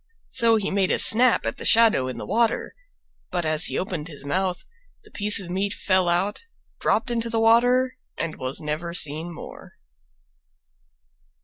[0.31, 2.73] So he made a snap at the shadow in the water,
[3.29, 4.65] but as he opened his mouth
[5.03, 6.43] the piece of meat fell out,
[6.79, 9.73] dropped into the water and was never seen more.